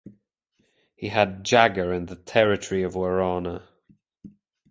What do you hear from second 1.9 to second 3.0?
in the territory of